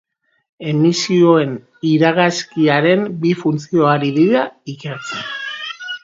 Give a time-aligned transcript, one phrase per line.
[0.69, 1.51] Emisioen
[1.89, 4.41] iragazkiaren bi funtzio ari dira
[4.75, 5.21] ikertzen.